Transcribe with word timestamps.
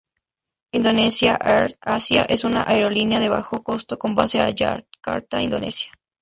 Indonesia 0.71 1.37
AirAsia 1.39 2.23
es 2.27 2.43
una 2.43 2.63
Aerolínea 2.63 3.19
de 3.19 3.29
bajo 3.29 3.61
costo 3.61 3.99
con 3.99 4.15
base 4.15 4.41
en 4.41 4.55
Yakarta, 4.55 5.43
Indonesia. 5.43 5.91